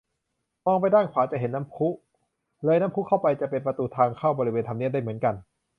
[0.65, 1.87] มองไปด้านขวาจะเห็นน้ำพุ
[2.63, 3.83] เลยน้ำพุเข้าไปจะเป็นประตู
[4.17, 5.35] เข้าบริเวณทำเนียบได้เหมือนกัน